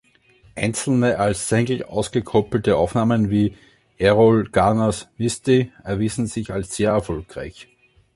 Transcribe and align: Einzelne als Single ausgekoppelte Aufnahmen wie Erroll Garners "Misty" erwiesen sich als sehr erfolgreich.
Einzelne 0.55 1.19
als 1.19 1.47
Single 1.47 1.83
ausgekoppelte 1.83 2.75
Aufnahmen 2.75 3.29
wie 3.29 3.55
Erroll 3.99 4.45
Garners 4.49 5.07
"Misty" 5.19 5.71
erwiesen 5.83 6.25
sich 6.25 6.51
als 6.51 6.75
sehr 6.75 6.89
erfolgreich. 6.89 7.67